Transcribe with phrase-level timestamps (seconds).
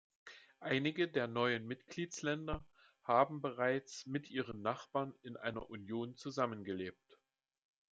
[0.61, 2.65] Einige der neuen Mitgliedsländer
[3.03, 7.19] haben bereits mit ihren Nachbarn in einer Union zusammengelebt.